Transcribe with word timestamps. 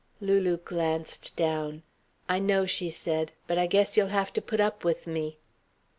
Lulu 0.19 0.57
glanced 0.57 1.35
down. 1.35 1.83
"I 2.27 2.39
know," 2.39 2.65
she 2.65 2.89
said, 2.89 3.33
"but 3.45 3.59
I 3.59 3.67
guess 3.67 3.95
you'll 3.95 4.07
have 4.07 4.33
to 4.33 4.41
put 4.41 4.59
up 4.59 4.83
with 4.83 5.05
me." 5.05 5.37